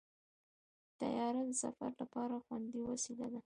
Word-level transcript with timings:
طیاره 0.99 1.41
د 1.49 1.51
سفر 1.63 1.91
لپاره 2.01 2.35
خوندي 2.45 2.79
وسیله 2.89 3.27
ده. 3.33 3.39